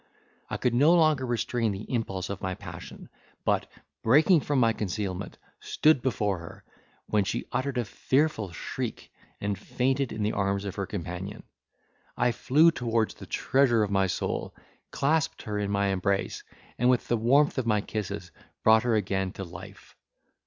[0.49, 3.07] I could no longer restrain the impulse of my passion,
[3.45, 3.69] but,
[4.01, 6.63] breaking from my concealment, stood before her,
[7.05, 11.43] when she uttered a fearful shriek, and fainted in the arms of her companion.
[12.17, 14.55] I flew towards the treasure of my soul,
[14.89, 16.43] clasped her in my embrace,
[16.79, 18.31] and with the warmth of my kisses,
[18.63, 19.95] brought her again to life.